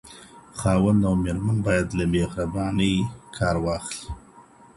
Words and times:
خاوند 0.59 1.01
او 1.07 1.13
ميرمن 1.23 1.57
بايد 1.65 1.87
له 1.97 2.05
مهربانۍ 2.13 2.95
کار 3.35 3.55
واخلي. 3.63 4.05